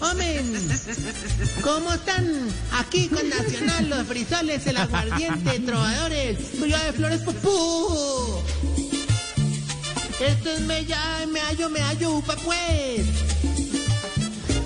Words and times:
Hombre, 0.00 0.42
¿cómo 1.62 1.92
están? 1.92 2.48
Aquí 2.72 3.08
con 3.08 3.28
Nacional, 3.28 3.88
los 3.88 4.06
frisoles, 4.06 4.66
el 4.66 4.76
aguardiente, 4.76 5.60
trovadores, 5.60 6.38
Feria 6.58 6.78
de 6.78 6.92
Flores, 6.92 7.20
pupú. 7.20 8.42
Esto 10.20 10.50
es 10.50 10.60
mella, 10.62 10.98
me 11.32 11.40
hallo, 11.40 11.70
me 11.70 11.80
hallo, 11.80 12.10
upa 12.16 12.34
pues. 12.44 13.06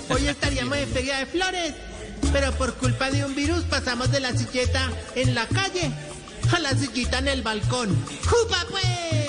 Hoy 0.09 0.27
estaríamos 0.27 0.77
en 0.77 0.89
Feria 0.89 1.19
de 1.19 1.25
Flores, 1.27 1.73
pero 2.33 2.51
por 2.53 2.73
culpa 2.75 3.11
de 3.11 3.25
un 3.25 3.35
virus 3.35 3.63
pasamos 3.63 4.11
de 4.11 4.19
la 4.19 4.35
silleta 4.35 4.91
en 5.15 5.35
la 5.35 5.45
calle 5.47 5.91
a 6.53 6.59
la 6.59 6.71
sillita 6.71 7.19
en 7.19 7.27
el 7.27 7.41
balcón. 7.41 7.89
¡Upa 7.91 8.65
pues! 8.69 9.24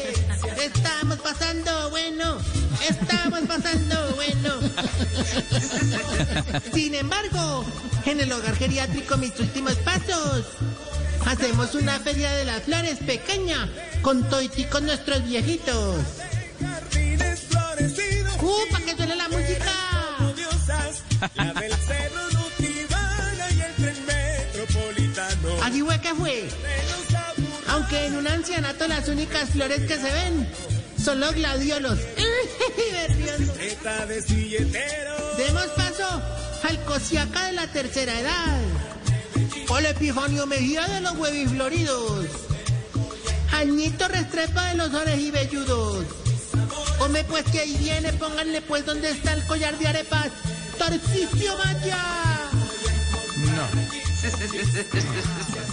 Estamos 0.67 1.19
pasando 1.21 1.91
bueno, 1.91 2.39
estamos 2.89 3.41
pasando 3.47 4.15
bueno. 4.17 4.55
Sin 6.75 6.93
embargo, 6.97 7.65
en 8.05 8.21
el 8.21 8.33
hogar 8.33 8.57
geriátrico 8.57 9.17
Mis 9.17 9.39
Últimos 9.39 9.77
Pasos, 9.77 10.45
hacemos 11.25 11.75
una 11.77 12.01
feria 12.01 12.33
de 12.33 12.47
las 12.47 12.65
flores 12.65 12.99
pequeña 12.99 13.69
con 14.03 14.29
toiticos 14.29 14.83
nuestros 14.83 15.25
viejitos. 15.25 16.01
Florecidos, 17.49 18.35
¡Upa, 18.43 18.81
que 18.81 18.97
suene 18.97 19.15
la 19.15 19.29
música! 19.29 19.73
diosas, 20.35 21.03
la 21.37 21.53
del 21.55 21.73
cerro 21.75 22.31
Nutibana 22.33 23.51
y 23.51 23.61
el 23.61 23.75
tren 23.75 24.07
metropolitano. 24.07 25.63
Allí 25.63 25.83
fue 25.83 26.01
que 26.01 26.15
fue. 26.15 26.49
Aunque 27.77 28.07
en 28.07 28.17
un 28.17 28.27
ancianato 28.27 28.89
las 28.89 29.07
únicas 29.07 29.51
flores 29.51 29.81
que 29.81 29.97
se 29.99 30.11
ven 30.11 30.49
son 30.99 31.21
los 31.21 31.35
gladiolos. 31.35 31.99
Nervioso. 32.93 33.53
de 34.09 34.23
silleteros. 34.23 35.37
Demos 35.37 35.67
paso 35.77 36.23
al 36.63 36.83
cosiaca 36.87 37.45
de 37.45 37.53
la 37.53 37.71
tercera 37.71 38.19
edad. 38.19 38.63
Hola 39.69 39.91
Epifanio 39.91 40.47
Mejía 40.47 40.87
de 40.87 41.03
los 41.03 41.19
huevifloridos. 41.19 42.25
Añito 43.53 44.09
Restrepa 44.09 44.69
de 44.69 44.77
los 44.77 44.95
orejibelludos. 44.95 46.07
Hombre, 46.99 47.25
pues 47.25 47.45
que 47.45 47.61
ahí 47.61 47.77
viene, 47.79 48.11
pónganle 48.15 48.63
pues 48.63 48.87
donde 48.87 49.11
está 49.11 49.35
el 49.35 49.45
collar 49.45 49.77
de 49.79 49.89
arepas. 49.89 50.29
Tarcisio 50.79 51.59
Maya. 51.59 51.99
Ah, 51.99 53.69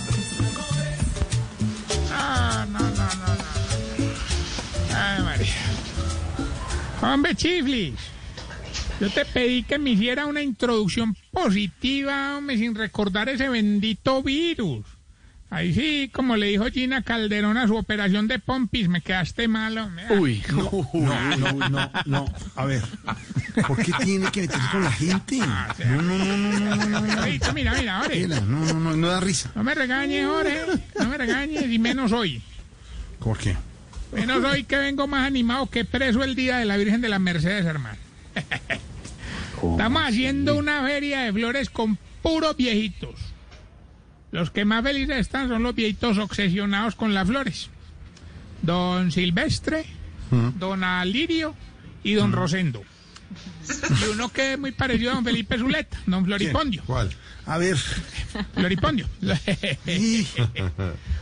Hombre, 7.03 7.35
Chiflis. 7.35 7.93
Yo 8.99 9.09
te 9.09 9.25
pedí 9.25 9.63
que 9.63 9.77
me 9.77 9.91
hiciera 9.91 10.25
una 10.25 10.41
introducción 10.41 11.15
positiva, 11.31 12.37
hombre, 12.37 12.57
sin 12.57 12.75
recordar 12.75 13.27
ese 13.27 13.49
bendito 13.49 14.23
virus. 14.23 14.85
Ahí 15.49 15.71
sí, 15.73 16.09
como 16.11 16.35
le 16.35 16.47
dijo 16.47 16.65
Gina 16.71 17.03
Calderón 17.03 17.57
a 17.57 17.67
su 17.67 17.75
operación 17.75 18.27
de 18.27 18.39
pompis, 18.39 18.87
me 18.89 19.01
quedaste 19.01 19.47
malo. 19.47 19.87
Uy, 20.17 20.41
no, 20.49 20.89
no, 20.93 21.37
no, 21.37 21.69
no, 21.69 21.91
no. 22.05 22.25
A 22.55 22.65
ver, 22.65 22.81
¿por 23.67 23.77
qué 23.77 23.91
tiene 24.03 24.31
que 24.31 24.41
meterse 24.41 24.67
con 24.71 24.83
la 24.83 24.91
gente? 24.91 25.37
No, 25.37 26.01
no, 26.01 26.17
no, 26.17 26.37
no, 26.37 26.59
no, 26.59 26.75
no, 26.75 27.01
no, 27.01 27.53
mira, 27.53 27.73
mira, 27.75 27.99
Jorge. 27.99 28.19
Mira, 28.21 28.39
No, 28.39 28.65
no, 28.65 28.79
no, 28.79 28.95
no 28.95 29.07
da 29.07 29.19
risa. 29.19 29.51
No 29.53 29.63
me 29.63 29.75
regañes, 29.75 30.25
Jorge. 30.25 30.59
No 30.97 31.07
me 31.07 31.17
regañes, 31.17 31.69
y 31.69 31.77
menos 31.77 32.11
hoy. 32.13 32.41
¿Por 33.19 33.37
qué? 33.37 33.55
Menos 34.13 34.43
hoy 34.43 34.63
que 34.63 34.77
vengo 34.77 35.07
más 35.07 35.25
animado 35.25 35.67
que 35.67 35.85
preso 35.85 36.23
el 36.23 36.35
día 36.35 36.57
de 36.57 36.65
la 36.65 36.77
Virgen 36.77 37.01
de 37.01 37.09
las 37.09 37.19
Mercedes, 37.19 37.65
hermano. 37.65 37.97
Estamos 39.71 40.03
haciendo 40.03 40.55
una 40.57 40.83
feria 40.83 41.21
de 41.21 41.33
flores 41.33 41.69
con 41.69 41.97
puros 42.21 42.55
viejitos. 42.57 43.15
Los 44.31 44.49
que 44.51 44.65
más 44.65 44.83
felices 44.83 45.17
están 45.17 45.47
son 45.47 45.63
los 45.63 45.75
viejitos 45.75 46.17
obsesionados 46.17 46.95
con 46.95 47.13
las 47.13 47.27
flores. 47.27 47.69
Don 48.61 49.11
Silvestre, 49.11 49.85
Don 50.57 50.83
Alirio 50.83 51.55
y 52.03 52.13
Don 52.13 52.31
Rosendo. 52.31 52.83
Y 54.01 54.09
uno 54.09 54.29
que 54.29 54.53
es 54.53 54.59
muy 54.59 54.71
parecido 54.71 55.11
a 55.11 55.15
Don 55.15 55.23
Felipe 55.23 55.57
Zuleta, 55.57 55.97
Don 56.05 56.25
Floripondio. 56.25 56.83
¿Cuál? 56.85 57.09
A 57.45 57.57
ver. 57.57 57.77
Floripondio. 58.53 59.07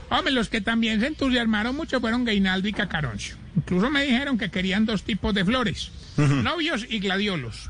Hombre, 0.10 0.34
los 0.34 0.50
que 0.50 0.62
también 0.62 1.00
se 1.00 1.08
entusiasmaron 1.08 1.76
mucho 1.76 2.00
fueron 2.00 2.24
Gainaldo 2.26 2.68
y 2.68 2.74
Cacaroncio. 2.74 3.36
Incluso 3.56 3.90
me 3.90 4.04
dijeron 4.04 4.38
que 4.38 4.50
querían 4.50 4.86
dos 4.86 5.04
tipos 5.04 5.34
de 5.34 5.44
flores, 5.44 5.92
novios 6.18 6.86
y 6.90 7.00
gladiolos. 7.00 7.70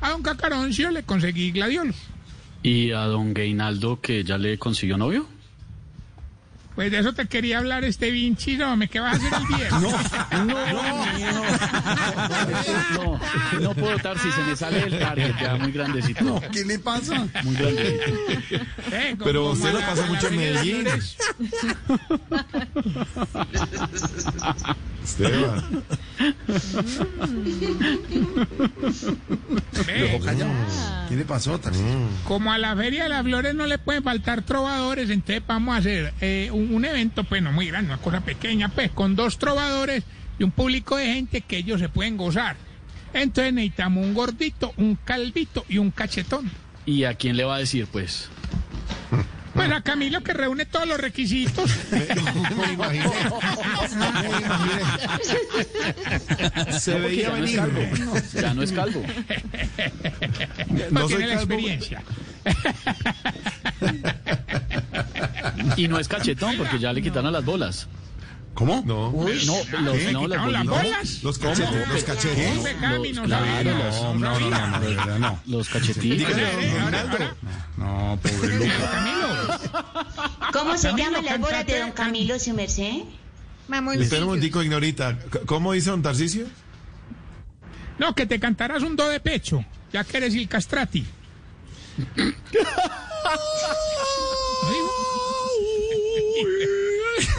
A 0.00 0.10
don 0.10 0.22
Cacaroncio 0.22 0.90
le 0.90 1.02
conseguí 1.02 1.50
gladiolos. 1.50 1.96
¿Y 2.62 2.92
a 2.92 3.00
don 3.02 3.34
Gainaldo 3.34 4.00
que 4.00 4.24
ya 4.24 4.38
le 4.38 4.58
consiguió 4.58 4.96
novio? 4.96 5.26
Pues 6.78 6.92
de 6.92 7.00
eso 7.00 7.12
te 7.12 7.26
quería 7.26 7.58
hablar 7.58 7.82
este 7.82 8.12
Vinci, 8.12 8.62
hombre, 8.62 8.86
¿qué 8.86 9.00
vas 9.00 9.14
a 9.14 9.16
hacer 9.16 9.32
el 9.34 9.46
viernes? 9.56 9.92
No, 12.94 13.20
no 13.60 13.74
puedo 13.74 13.96
estar 13.96 14.16
si 14.16 14.30
se 14.30 14.40
me 14.44 14.54
sale 14.54 14.84
el 14.84 14.96
target 14.96 15.34
ya 15.40 15.56
muy 15.56 15.72
grandecito. 15.72 16.40
¿Qué 16.52 16.64
le 16.64 16.78
pasa? 16.78 17.26
Muy 17.42 17.56
grandecito. 17.56 18.12
Eh, 18.92 19.10
como- 19.18 19.24
Pero 19.24 19.40
como 19.42 19.54
usted 19.54 19.72
lo 19.72 19.80
pasa 19.80 20.06
mucho 20.06 20.28
en 20.28 20.36
Medellín. 20.36 20.86
Esteban. 25.02 25.82
Ve, 29.86 30.20
¿Qué 31.08 31.16
le 31.16 31.24
pasó, 31.24 31.58
Tarcísio? 31.58 31.86
como 32.24 32.52
a 32.52 32.58
la 32.58 32.76
Feria 32.76 33.04
de 33.04 33.08
las 33.08 33.22
Flores 33.22 33.54
no 33.54 33.66
le 33.66 33.78
pueden 33.78 34.02
faltar 34.02 34.42
trovadores, 34.42 35.08
entonces 35.10 35.42
vamos 35.46 35.74
a 35.74 35.78
hacer 35.78 36.12
eh, 36.20 36.50
un, 36.52 36.67
un 36.76 36.84
evento, 36.84 37.24
pues 37.24 37.42
no 37.42 37.52
muy 37.52 37.66
grande, 37.68 37.92
una 37.92 38.00
cosa 38.02 38.20
pequeña, 38.20 38.68
pues 38.68 38.90
con 38.90 39.16
dos 39.16 39.38
trovadores 39.38 40.04
y 40.38 40.44
un 40.44 40.50
público 40.50 40.96
de 40.96 41.06
gente 41.14 41.40
que 41.40 41.58
ellos 41.58 41.80
se 41.80 41.88
pueden 41.88 42.16
gozar. 42.16 42.56
Entonces 43.14 43.52
necesitamos 43.54 44.04
un 44.04 44.14
gordito, 44.14 44.72
un 44.76 44.96
calvito 44.96 45.64
y 45.68 45.78
un 45.78 45.90
cachetón. 45.90 46.50
¿Y 46.86 47.04
a 47.04 47.14
quién 47.14 47.36
le 47.36 47.44
va 47.44 47.56
a 47.56 47.58
decir, 47.58 47.86
pues? 47.90 48.28
Pues 49.54 49.72
a 49.72 49.80
Camilo 49.80 50.22
que 50.22 50.32
reúne 50.34 50.66
todos 50.66 50.86
los 50.86 51.00
requisitos. 51.00 51.68
Me 51.90 52.72
imaginé. 52.74 53.10
Se 56.78 56.98
veía 57.00 57.22
ya 57.24 57.34
no 57.34 57.42
es 57.42 57.52
venir. 57.52 57.56
calvo. 57.56 57.80
Ya 58.40 58.54
no 58.54 58.62
es 58.62 58.72
calvo. 58.72 59.02
No, 60.90 61.00
No 61.00 61.06
tiene 61.06 61.08
soy 61.08 61.20
la 61.22 61.26
calvo. 61.28 61.54
experiencia. 61.54 62.02
Y 65.76 65.88
no 65.88 65.98
es 65.98 66.08
cachetón 66.08 66.56
porque 66.56 66.78
ya 66.78 66.92
le 66.92 67.02
quitaron 67.02 67.32
las 67.32 67.44
bolas. 67.44 67.86
¿Cómo? 68.54 68.82
No. 68.84 69.12
No, 69.12 69.22
los, 69.28 69.96
¿Le 69.96 70.12
no, 70.12 70.26
las 70.26 70.40
bolitas. 70.44 70.66
bolas? 70.66 71.22
Los 71.22 71.38
cachetes. 71.38 71.88
Los 71.88 72.02
cachetes. 72.04 72.56
No 72.56 72.62
claro, 72.62 73.04
sabía, 73.46 73.62
los- 73.72 74.02
no 74.02 74.14
No, 74.14 74.40
no, 74.40 74.50
no, 74.50 74.66
no, 74.66 74.80
de 74.80 74.94
verdad, 74.96 75.18
no. 75.18 75.38
Los 75.46 75.68
cachetitos. 75.68 76.28
No, 77.76 78.18
pobre 78.20 78.58
Luca. 78.58 78.90
Camilo. 78.90 79.28
¿Cómo 80.52 80.76
se 80.76 80.92
llaman 80.92 81.24
las 81.24 81.38
bolas 81.38 81.66
de 81.66 81.78
don 81.78 81.92
Camilo, 81.92 82.38
su 82.40 82.52
merced? 82.52 83.02
Espera 84.00 84.22
un 84.22 84.28
momentico, 84.28 84.62
ignorita. 84.62 85.16
¿Cómo 85.46 85.72
dice 85.72 85.90
don 85.90 86.02
Tarcicio? 86.02 86.46
No, 87.98 88.14
que 88.14 88.26
te 88.26 88.40
cantarás 88.40 88.82
un 88.82 88.96
do 88.96 89.08
de 89.08 89.20
pecho, 89.20 89.64
ya 89.92 90.02
que 90.04 90.16
eres 90.16 90.34
el 90.34 90.48
castrati. 90.48 91.04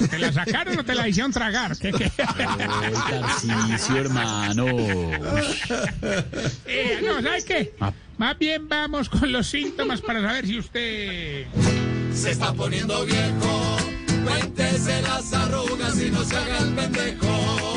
¿Te 0.10 0.20
la 0.20 0.32
sacaron 0.32 0.80
o 0.80 0.84
te 0.84 0.96
la 0.96 1.08
hicieron 1.08 1.32
tragar? 1.32 1.78
¿Qué, 1.78 1.92
qué? 1.92 2.12
Hermano. 3.96 4.66
Eh, 6.66 7.02
no, 7.04 7.22
¿sabes 7.22 7.46
qué? 7.46 7.74
Ah. 7.80 7.92
Más 8.18 8.38
bien 8.38 8.68
vamos 8.68 9.10
con 9.10 9.32
los 9.32 9.48
síntomas 9.48 10.02
para 10.02 10.22
saber 10.22 10.46
si 10.46 10.60
usted... 10.60 11.46
Se 12.14 12.32
está 12.32 12.54
poniendo 12.54 13.06
viejo. 13.06 13.78
Cuéntese 14.26 15.02
las 15.02 15.34
arrugas 15.34 16.02
y 16.02 16.12
no 16.12 16.24
se 16.24 16.36
haga 16.36 16.58
el 16.58 16.74
pendejo. 16.74 17.70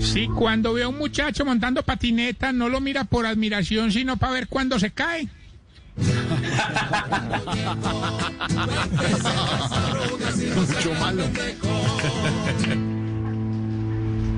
Si 0.00 0.26
cuando 0.26 0.72
ve 0.72 0.82
a 0.82 0.88
un 0.88 0.98
muchacho 0.98 1.44
montando 1.44 1.84
patineta 1.84 2.52
no 2.52 2.68
lo 2.68 2.80
mira 2.80 3.04
por 3.04 3.26
admiración, 3.26 3.92
sino 3.92 4.16
para 4.16 4.32
ver 4.32 4.48
cuándo 4.48 4.80
se 4.80 4.90
cae. 4.90 5.28
Mucho 10.60 10.94
malo. 10.94 11.24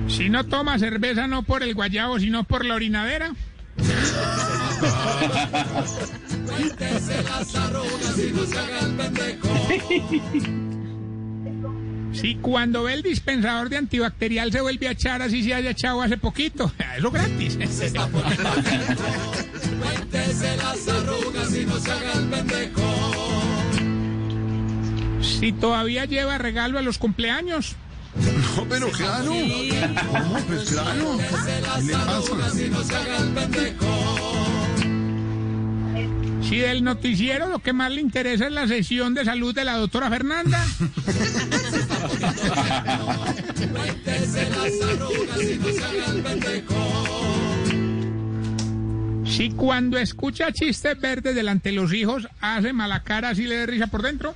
Si 0.09 0.29
no 0.29 0.45
toma 0.45 0.79
cerveza 0.79 1.27
no 1.27 1.43
por 1.43 1.63
el 1.63 1.75
guayabo, 1.75 2.19
sino 2.19 2.45
por 2.45 2.67
la 2.67 2.75
orinadera. 2.75 3.33
Si 12.13 12.37
cuando 12.37 12.85
ve 12.85 12.95
el 12.95 13.03
dispensador 13.03 13.69
de 13.71 13.79
antibacterial 13.79 14.53
se 14.53 14.61
vuelve 14.61 14.87
a 14.87 14.93
echar 14.93 15.23
así 15.23 15.43
se 15.43 15.55
haya 15.55 15.71
echado 15.71 16.03
hace 16.03 16.19
poquito. 16.19 16.71
Eso 16.97 17.11
gratis. 17.11 17.59
Las 20.59 20.89
arrugas 20.89 21.57
y 21.57 21.65
no 21.65 21.79
se 21.79 21.91
haga 21.91 22.13
el 22.13 22.29
pendejo. 22.29 23.02
Si 25.23 25.53
todavía 25.53 26.05
lleva 26.05 26.39
regalo 26.39 26.79
a 26.79 26.83
los 26.83 26.99
cumpleaños. 26.99 27.77
No, 28.57 28.65
pero 28.69 28.91
claro. 28.91 29.33
¿Cómo? 30.11 30.39
Pues 30.47 30.71
claro. 30.71 31.19
¿Qué 31.19 31.87
le 31.87 31.99
pasa? 31.99 32.33
Si 36.43 36.59
del 36.59 36.85
noticiero 36.85 37.49
lo 37.49 37.61
que 37.61 37.73
más 37.73 37.91
le 37.91 38.03
interesa 38.03 38.47
es 38.47 38.53
la 38.53 38.69
sesión 38.69 39.15
de 39.15 39.25
salud 39.25 39.55
de 39.55 39.65
la 39.65 39.79
doctora 39.79 40.11
Fernanda. 40.11 40.63
Si 49.25 49.51
cuando 49.53 49.97
escucha 49.97 50.53
chistes 50.53 51.01
verdes 51.01 51.35
delante 51.35 51.71
de 51.71 51.77
los 51.77 51.95
hijos 51.95 52.29
hace 52.43 52.75
mala 52.75 53.03
cara 53.03 53.31
así 53.31 53.47
le 53.47 53.57
da 53.57 53.65
risa 53.65 53.87
por 53.87 54.03
dentro. 54.03 54.35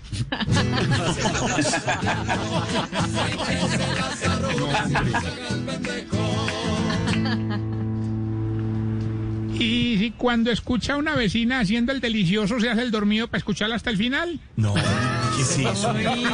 Y 9.59 9.97
si 9.99 10.11
cuando 10.11 10.51
escucha 10.51 10.95
a 10.95 10.97
una 10.97 11.15
vecina 11.15 11.61
haciendo 11.61 11.93
el 11.93 12.01
delicioso 12.01 12.61
se 12.61 12.69
hace 12.69 12.83
el 12.83 12.91
dormido 12.91 13.29
para 13.29 13.39
escucharla 13.39 13.77
hasta 13.77 13.91
el 13.91 13.97
final. 13.97 14.41
No, 14.57 14.75
¿qué 14.75 15.43
es 15.43 15.59
eso? 15.59 15.91
Ay, 15.91 16.25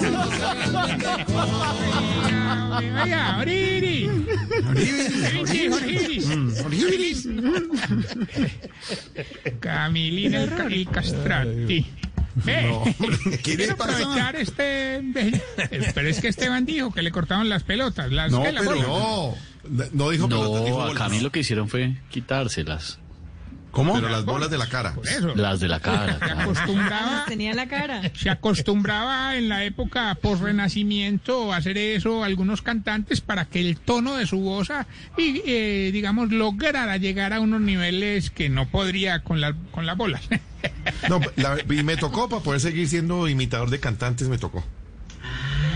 hola. 0.00 2.39
Oiga, 2.80 3.38
Oriri. 3.38 4.10
Sí, 5.46 5.68
Jorgiris. 5.68 6.28
Jorgiris. 6.62 7.28
Camilina 9.60 10.44
el 10.44 10.88
Castrati. 10.90 11.86
Ve, 12.34 12.72
¿Qué 13.20 13.28
le 13.30 13.38
quiero 13.38 13.76
pasa? 13.76 13.96
aprovechar 13.98 14.36
este... 14.36 15.02
Pero 15.94 16.08
es 16.08 16.20
que 16.20 16.28
Esteban 16.28 16.64
dijo 16.64 16.92
que 16.92 17.02
le 17.02 17.10
cortaron 17.10 17.48
las 17.48 17.64
pelotas. 17.64 18.10
Las, 18.10 18.30
No. 18.32 18.44
No, 18.44 19.84
no 19.92 20.10
dijo 20.10 20.28
pelotas, 20.28 20.64
dijo 20.64 20.76
No, 20.76 20.82
a 20.82 20.86
bolas. 20.86 20.98
Camilo 20.98 21.24
lo 21.24 21.32
que 21.32 21.40
hicieron 21.40 21.68
fue 21.68 21.96
quitárselas. 22.10 22.98
¿Cómo? 23.70 23.94
Pero 23.94 24.08
las 24.08 24.24
bolas 24.24 24.50
de 24.50 24.58
la 24.58 24.66
cara. 24.68 24.94
Por 24.94 25.06
eso. 25.06 25.34
Las 25.36 25.60
de 25.60 25.68
la 25.68 25.78
cara. 25.80 26.18
Se 26.18 26.32
acostumbraba, 26.32 27.24
Tenía 27.28 27.54
la 27.54 27.68
cara. 27.68 28.02
se 28.14 28.28
acostumbraba 28.30 29.36
en 29.36 29.48
la 29.48 29.64
época 29.64 30.16
post-renacimiento 30.20 31.52
a 31.52 31.56
hacer 31.58 31.78
eso 31.78 32.24
algunos 32.24 32.62
cantantes 32.62 33.20
para 33.20 33.44
que 33.44 33.60
el 33.60 33.76
tono 33.76 34.16
de 34.16 34.26
su 34.26 34.40
voz, 34.40 34.70
ah, 34.70 34.86
y, 35.16 35.42
eh, 35.46 35.90
digamos, 35.92 36.30
lograra 36.32 36.96
llegar 36.96 37.32
a 37.32 37.40
unos 37.40 37.60
niveles 37.60 38.30
que 38.30 38.48
no 38.48 38.68
podría 38.68 39.20
con, 39.22 39.40
la, 39.40 39.54
con 39.70 39.86
las 39.86 39.96
bolas. 39.96 40.22
No, 41.08 41.20
la- 41.36 41.56
y 41.70 41.82
me 41.82 41.96
tocó 41.96 42.28
para 42.28 42.42
poder 42.42 42.60
seguir 42.60 42.86
siendo 42.86 43.26
imitador 43.28 43.70
de 43.70 43.80
cantantes, 43.80 44.28
me 44.28 44.36
tocó. 44.36 44.62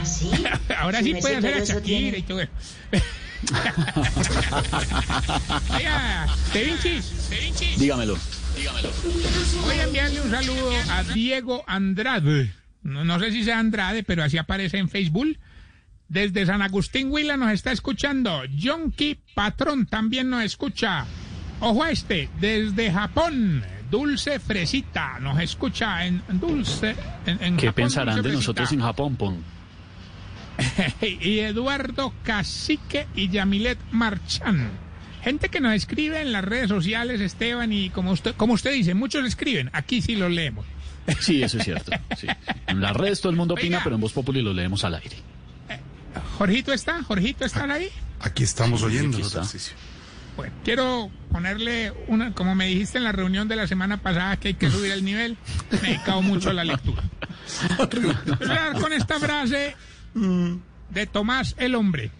¿Sí? 0.04 0.30
Ahora 0.78 0.98
Sí, 1.00 1.14
sí 1.14 1.20
puede 1.22 1.36
hacer 1.36 1.54
a 1.54 1.58
Shakira 1.64 1.82
tiene- 1.82 2.18
y 2.18 2.22
todo 2.22 2.40
eso. 2.42 2.50
Oiga, 5.74 6.26
De 6.52 6.64
Vincis, 6.64 7.30
De 7.30 7.40
Vincis. 7.40 7.78
Dígamelo. 7.78 8.16
Voy 9.62 9.78
a 9.78 9.82
enviarle 9.84 10.20
un 10.20 10.30
saludo 10.30 10.70
a 10.90 11.02
Diego 11.04 11.64
Andrade. 11.66 12.52
No, 12.82 13.04
no 13.04 13.18
sé 13.18 13.32
si 13.32 13.44
sea 13.44 13.58
Andrade, 13.58 14.02
pero 14.02 14.22
así 14.22 14.38
aparece 14.38 14.78
en 14.78 14.88
Facebook. 14.88 15.38
Desde 16.08 16.46
San 16.46 16.62
Agustín 16.62 17.10
Huila 17.10 17.36
nos 17.36 17.50
está 17.50 17.72
escuchando. 17.72 18.44
Yonki 18.44 19.18
Patrón 19.34 19.86
también 19.86 20.30
nos 20.30 20.44
escucha. 20.44 21.06
Ojo 21.60 21.82
a 21.82 21.90
este, 21.90 22.28
desde 22.40 22.92
Japón. 22.92 23.64
Dulce 23.90 24.38
Fresita 24.40 25.18
nos 25.20 25.40
escucha 25.40 26.04
en 26.06 26.22
Dulce. 26.28 26.94
En, 27.26 27.42
en 27.42 27.56
¿Qué 27.56 27.66
Japón, 27.66 27.84
pensarán 27.84 28.16
Dulce 28.16 28.28
de 28.28 28.34
nosotros 28.36 28.72
en 28.72 28.80
Japón, 28.80 29.16
Pon? 29.16 29.44
y 31.00 31.40
Eduardo 31.40 32.12
Cacique 32.22 33.06
y 33.14 33.28
Yamilet 33.28 33.78
Marchán. 33.90 34.70
Gente 35.22 35.48
que 35.48 35.60
nos 35.60 35.72
escribe 35.74 36.20
en 36.20 36.32
las 36.32 36.44
redes 36.44 36.68
sociales, 36.68 37.20
Esteban, 37.20 37.72
y 37.72 37.88
como 37.90 38.12
usted, 38.12 38.34
como 38.36 38.52
usted 38.52 38.72
dice, 38.72 38.94
muchos 38.94 39.24
escriben, 39.24 39.70
aquí 39.72 40.02
sí 40.02 40.16
los 40.16 40.30
leemos. 40.30 40.66
Sí, 41.20 41.42
eso 41.42 41.58
es 41.58 41.64
cierto. 41.64 41.92
sí. 42.16 42.26
En 42.66 42.80
las 42.80 42.94
redes 42.94 43.20
todo 43.20 43.30
el 43.30 43.36
mundo 43.36 43.54
opina, 43.54 43.76
Oiga. 43.76 43.84
pero 43.84 43.94
en 43.96 44.00
Voz 44.00 44.12
Populi 44.12 44.42
lo 44.42 44.52
leemos 44.52 44.84
al 44.84 44.94
aire. 44.94 45.16
Jorgito 46.38 46.72
está, 46.72 47.02
Jorgito 47.02 47.44
está 47.44 47.64
ahí. 47.72 47.88
Aquí 48.20 48.42
estamos 48.42 48.82
oyendo. 48.82 49.16
aquí 49.16 49.26
está. 49.26 49.40
Tarcisio. 49.40 49.74
Bueno, 50.36 50.52
quiero 50.64 51.10
ponerle 51.30 51.92
una, 52.08 52.32
como 52.32 52.54
me 52.54 52.66
dijiste 52.66 52.98
en 52.98 53.04
la 53.04 53.12
reunión 53.12 53.46
de 53.46 53.56
la 53.56 53.66
semana 53.66 53.98
pasada 53.98 54.36
que 54.36 54.48
hay 54.48 54.54
que 54.54 54.70
subir 54.70 54.90
el 54.90 55.04
nivel, 55.04 55.36
me 55.70 55.78
he 55.78 55.80
dedicado 55.92 56.22
mucho 56.22 56.50
a 56.50 56.52
la 56.52 56.64
lectura. 56.64 57.02
Con 58.80 58.92
esta 58.92 59.20
frase 59.20 59.76
de 60.14 61.06
Tomás 61.06 61.54
el 61.58 61.74
hombre. 61.74 62.10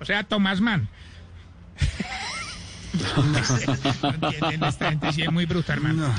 O 0.00 0.04
sea, 0.04 0.24
Tomás 0.24 0.60
Mann. 0.60 0.88
no 4.02 4.08
entienden, 4.28 4.64
esta 4.64 4.90
gente 4.90 5.12
sí 5.12 5.22
es 5.22 5.32
muy 5.32 5.46
bruta, 5.46 5.72
hermano. 5.72 6.12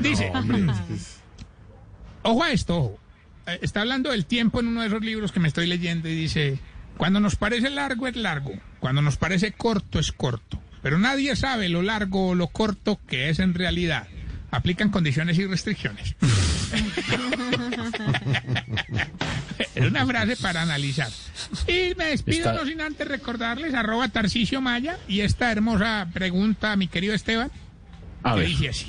Dice, 0.00 0.30
ojo 2.22 2.42
a 2.44 2.50
esto, 2.52 2.76
ojo. 2.78 2.98
Eh, 3.46 3.58
Está 3.62 3.80
hablando 3.80 4.10
del 4.10 4.26
tiempo 4.26 4.60
en 4.60 4.68
uno 4.68 4.82
de 4.82 4.88
esos 4.88 5.02
libros 5.02 5.32
que 5.32 5.40
me 5.40 5.48
estoy 5.48 5.66
leyendo 5.66 6.08
y 6.08 6.14
dice, 6.14 6.58
cuando 6.96 7.20
nos 7.20 7.36
parece 7.36 7.70
largo 7.70 8.06
es 8.06 8.16
largo, 8.16 8.52
cuando 8.78 9.02
nos 9.02 9.16
parece 9.16 9.52
corto 9.52 9.98
es 9.98 10.12
corto, 10.12 10.60
pero 10.82 10.98
nadie 10.98 11.34
sabe 11.36 11.68
lo 11.68 11.82
largo 11.82 12.28
o 12.28 12.34
lo 12.34 12.48
corto 12.48 13.00
que 13.08 13.30
es 13.30 13.38
en 13.38 13.54
realidad. 13.54 14.06
Aplican 14.50 14.90
condiciones 14.90 15.38
y 15.38 15.46
restricciones. 15.46 16.16
es 19.80 19.90
una 19.90 20.06
frase 20.06 20.36
para 20.36 20.62
analizar. 20.62 21.08
Y 21.66 21.94
me 21.96 22.06
despido 22.06 22.50
Está- 22.50 22.52
no 22.54 22.64
sin 22.66 22.80
antes 22.80 23.06
recordarles 23.08 23.74
arroba 23.74 24.08
Tarcicio 24.08 24.60
Maya 24.60 24.98
y 25.08 25.20
esta 25.20 25.50
hermosa 25.52 26.06
pregunta 26.12 26.72
a 26.72 26.76
mi 26.76 26.88
querido 26.88 27.14
Esteban 27.14 27.50
A 28.22 28.34
que 28.34 28.40
ver. 28.40 28.48
dice 28.48 28.68
así. 28.68 28.86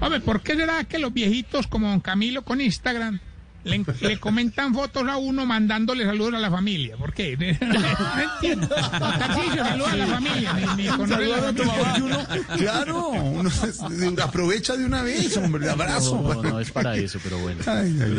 Hombre, 0.00 0.20
¿por 0.20 0.40
qué 0.42 0.54
será 0.56 0.84
que 0.84 0.98
los 0.98 1.12
viejitos 1.12 1.66
como 1.66 1.88
don 1.88 2.00
Camilo 2.00 2.42
con 2.42 2.60
Instagram 2.60 3.20
le, 3.62 3.84
le 4.00 4.18
comentan 4.18 4.72
fotos 4.72 5.06
a 5.06 5.18
uno 5.18 5.44
mandándole 5.44 6.06
saludos 6.06 6.32
a 6.32 6.38
la 6.38 6.50
familia? 6.50 6.96
¿Por 6.96 7.12
qué? 7.12 7.36
No 7.60 8.22
entiendo. 8.32 8.66
Tarcisio, 8.68 9.62
saludos 9.64 9.92
a 9.92 9.96
la 9.96 10.06
familia. 10.06 10.52
Ni, 10.54 10.82
ni 10.82 10.88
la 10.88 10.94
a 10.94 11.52
tu 11.52 11.64
mamá, 11.64 11.94
uno, 12.02 12.18
claro, 12.56 13.08
uno 13.10 13.50
aprovecha 14.22 14.74
de 14.78 14.86
una 14.86 15.02
vez, 15.02 15.36
hombre, 15.36 15.68
abrazo. 15.68 16.22
No, 16.22 16.42
no 16.42 16.60
es 16.60 16.70
para 16.70 16.96
eso, 16.96 17.18
pero 17.22 17.38
bueno. 17.40 17.60
Ay, 17.66 17.94
ay, 18.00 18.00
ay. 18.02 18.10